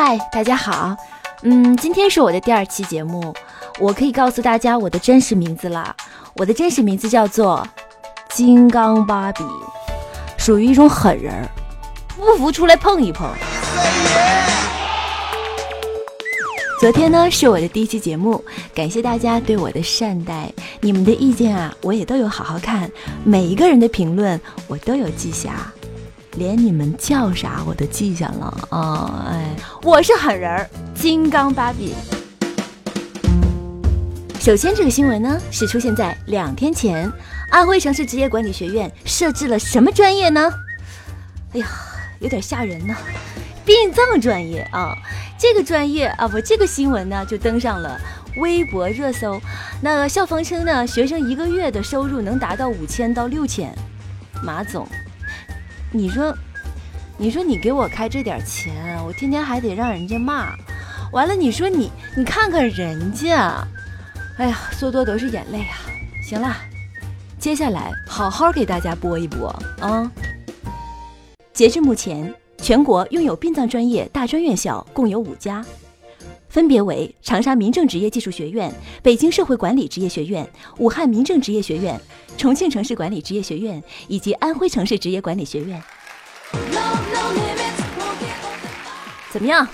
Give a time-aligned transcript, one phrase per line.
[0.00, 0.96] 嗨，大家好，
[1.42, 3.34] 嗯，今天是我的第二期节目，
[3.80, 5.92] 我可以告诉大家我的真实名字了。
[6.36, 7.66] 我的真实名字叫做
[8.30, 9.42] 金刚芭比，
[10.38, 11.34] 属于一种狠人，
[12.16, 13.28] 不服出来碰一碰。
[16.80, 18.40] 昨天呢是我的第一期节目，
[18.72, 20.48] 感谢大家对我的善待，
[20.80, 22.88] 你们的意见啊我也都有好好看，
[23.24, 25.72] 每一个人的评论我都有记下。
[26.38, 29.26] 连你们叫啥我都记下了啊！
[29.28, 31.94] 哎，我是狠人儿，金刚芭比。
[34.38, 37.10] 首先，这个新闻呢是出现在两天前，
[37.50, 40.48] 安徽城市职业管理学院设置了什么专业呢？
[41.54, 41.66] 哎呀，
[42.20, 42.94] 有点吓人呢，
[43.64, 44.96] 殡葬专业啊！
[45.36, 48.00] 这个专业啊，不，这个新闻呢就登上了
[48.36, 49.40] 微博热搜。
[49.80, 53.74] 那校方称呢，学生一个月的收入能达到五千到六千。
[54.40, 54.86] 马总。
[55.90, 56.36] 你说，
[57.16, 60.54] 你说你给我开这点钱，我天天还得让人家骂，
[61.12, 63.66] 完了你说你你看看人家，
[64.36, 65.78] 哎呀，说多都是眼泪啊！
[66.22, 66.54] 行了，
[67.38, 69.48] 接下来好好给大家播一播
[69.80, 70.10] 啊。
[71.54, 75.64] 截至目前，全国拥有殡葬专业大专院校共有五家，
[76.48, 82.00] 分别为长沙民政职业技术学院、北京社会管理职业学院、武汉民政职业学院。
[82.36, 85.82] 重庆城市管理职业学院以及安徽城市职业管理学院，
[89.32, 89.66] 怎么样？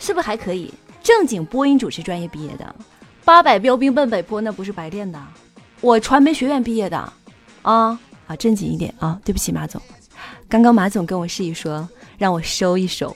[0.00, 0.72] 是不是还可以？
[1.02, 2.74] 正经播音主持专业毕业的，
[3.26, 5.22] 八百标兵奔北坡那不是白练的。
[5.82, 6.96] 我传媒学院毕业的，
[7.60, 9.20] 啊啊，正经一点啊！
[9.22, 9.80] 对不起，马总，
[10.48, 13.14] 刚刚马总跟我示意说让我收一收，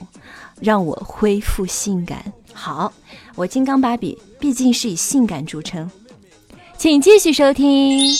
[0.61, 2.31] 让我恢复性感。
[2.53, 2.93] 好，
[3.35, 5.89] 我金刚芭比毕竟是以性感著称，
[6.77, 8.15] 请继续收听。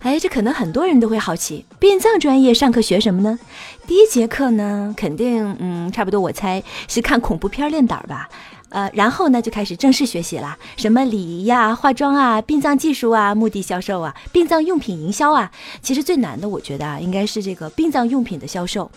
[0.00, 3.38] 哎，这可能很多人都会好奇，殡葬专业上课学什么呢？
[3.86, 8.28] 第一节课呢，肯定，嗯，差不多，我猜是看恐怖片练胆吧。
[8.68, 15.50] 呃，然后呢，就开始正式学习了，什么礼仪呀、化妆啊、殡葬技术啊、墓地销售啊、殡葬用品营销啊。
[15.80, 18.90] 其实最难的，我觉得啊，应该是这个殡葬用品的销售。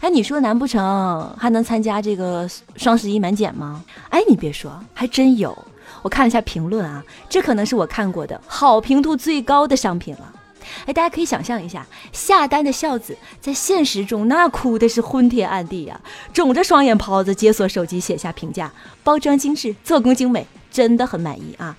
[0.00, 3.84] 哎，你说难不成还能参加这个双十一满减吗？
[4.10, 5.56] 哎，你别说，还真有。
[6.02, 10.32] 我看了一下评论啊，这可能是我看过的好评度最高的商品了。
[10.86, 16.00] 哎，大家可以想象一下，下单的孝子在现实中那哭的是昏天暗地呀，
[16.32, 21.76] 肿着双眼泡子解锁手机写下评价：包装精致，做工精美，真的很满意啊！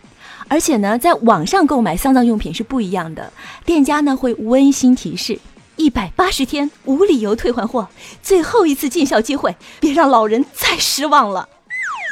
[0.48, 3.32] 而且呢，在网上购买丧葬用品是不一样的，
[3.66, 5.40] 店家呢会温馨提示：
[5.78, 7.88] 一百八十天无理由退换货，
[8.22, 11.48] 最后一次尽孝机会，别让老人再失望了。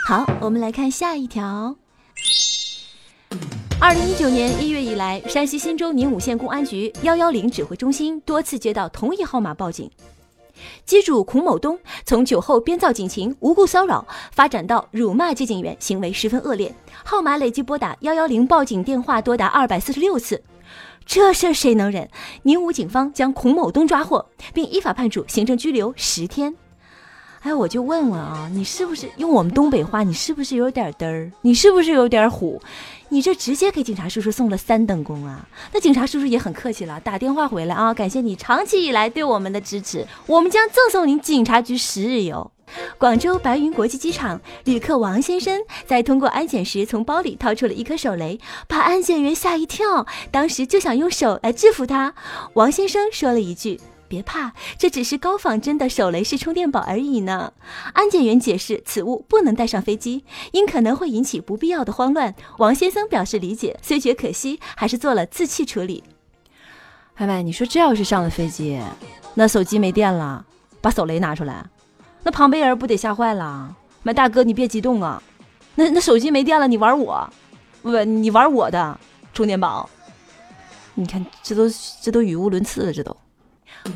[0.08, 1.81] 好，我们来看下一条。
[3.84, 9.90] 二零一九年一月以来，山西忻州宁武县公安局幺幺零指挥中心多次接到同一号码报警，
[10.86, 16.72] 机主孔某东从酒后编造警情、无故骚扰，发展到辱骂接警员，行为十分恶劣。
[17.04, 20.44] 号码累计拨打幺幺零报警电话多达二百四十六次，
[21.04, 22.08] 这事儿谁能忍？
[22.44, 26.54] 宁武警方将孔某东抓获，并依法判处行政拘留十天。
[27.42, 30.04] 哎，我就问问啊，你是不是用我们东北话？
[30.04, 31.32] 你是不是有点嘚儿？
[31.42, 32.62] 你是不是有点虎？
[33.10, 35.48] 你这直接给警察叔叔送了三等功啊！
[35.74, 42.52] 那警察叔叔也很客气了，打电话回来啊，感谢你长期以来对我们的支持，我们将赠送您警察局十日游。
[43.00, 52.14] 广州白云国际机场旅客王先生在通过安检时，从包里掏出了一颗手雷，把安检员吓一跳，当时就想用手来制服他。
[52.54, 53.82] 王先生说了一句。
[54.12, 57.54] 别怕，这只是高仿真的手雷式充电宝而已呢。
[57.94, 62.36] 安检员解释，此物不能带上飞机，因可能会引起不必要的慌乱。
[62.58, 66.04] 王先生表示理解，虽觉可惜，还是做了自弃处理。
[67.16, 68.82] 妹妹，你说这要是上了飞机，
[69.36, 70.46] 那手机没电了，
[70.82, 71.66] 把手雷拿出来，
[72.24, 73.74] 那旁边人不得吓坏了？
[74.04, 75.24] 麦大哥，你别激动啊，
[75.76, 77.32] 那那手机没电了，你玩我，
[77.82, 79.00] 不，你玩我的
[79.34, 79.90] 充电宝？
[80.96, 81.70] 你看，这都
[82.02, 83.16] 这都语无伦次了，这都。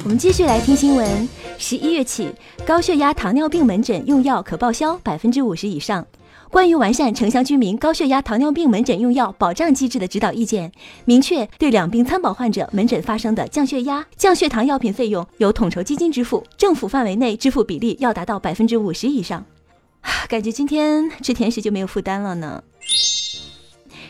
[0.04, 1.30] 我们继续来听新闻。
[1.58, 2.30] 十一月起，
[2.66, 6.06] 高血压、糖尿病门诊用药可报销百分之五十以上。
[6.52, 10.72] 关于完善城乡居民高血压、糖尿病门诊用药保障机制的指导意见，
[11.04, 19.44] 明确对两病参保患者门诊发生的降血压、降血糖药品费用由统筹基金支付，政府范围内支付比例要达到百分之五十以上。
[20.30, 22.64] 感觉今天吃甜食就没有负担了呢。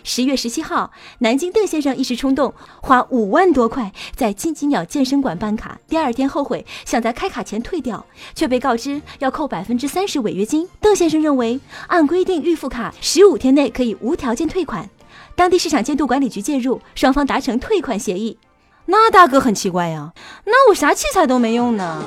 [0.06, 8.06] 十月十七号，南京邓先生一时冲动，花五万多块在金鸡鸟健身馆办卡，第二天后悔，想在开卡前退掉，
[8.36, 10.70] 却被告知要扣百分之三十违约金。
[10.80, 14.88] 邓先生认为，按规定预付卡十五天内可以无条件退款，
[15.36, 18.38] 当地市场监督管理局介入，双方达成退款协议。
[18.86, 20.14] 那大哥很奇怪呀，
[20.46, 22.04] 那我啥器材都没用呢，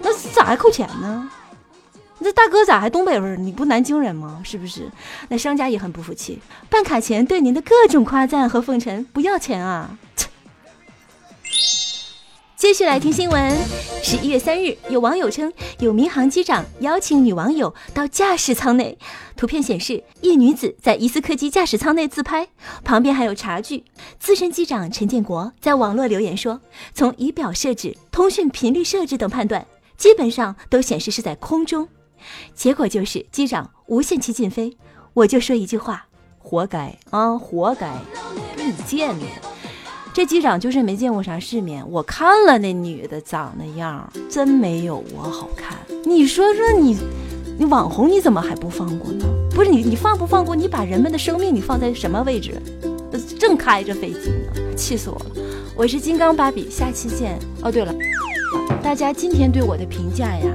[0.00, 1.30] 那咋还扣钱呢？
[2.24, 3.36] 这大哥咋还东北味儿？
[3.36, 4.40] 你不南京人吗？
[4.42, 4.90] 是不是？
[5.28, 6.40] 那商家也很不服气，
[6.70, 9.98] 办卡前对您的各种夸赞和奉承不要钱啊！
[12.56, 13.54] 继续来听新闻。
[14.02, 18.96] 十一月三日，有网友称，有民航机长邀请女网友到驾驶舱内。
[19.36, 22.48] 图片显示，一女子在疑似客机驾驶舱内自拍，
[22.82, 23.84] 旁边还有茶具。
[24.18, 26.62] 资深机长陈建国在网络留言说
[26.94, 29.66] ：“从仪表设置、通讯频率设置等判断，
[29.98, 31.86] 基本上都显示是在空中。
[32.54, 34.76] 结果就是机长无限期禁飞。
[35.14, 36.06] 我就说一句话：
[36.38, 37.92] 活该啊，活该！
[38.56, 39.28] 你见面。”
[40.14, 45.76] 这机长就是没见过啥世面，我看了那女的长那样，真没有我好看。
[46.04, 46.96] 你说说你，
[47.58, 49.24] 你网红你怎么还不放过呢？
[49.50, 50.54] 不是你，你放不放过？
[50.54, 52.60] 你把人们的生命你放在什么位置？
[53.38, 55.26] 正开着飞机呢，气死我了！
[55.76, 57.38] 我是金刚芭比，下期见。
[57.62, 57.92] 哦，对了，
[58.82, 60.54] 大家今天对我的评价呀，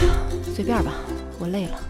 [0.54, 0.92] 随便吧，
[1.38, 1.87] 我累了。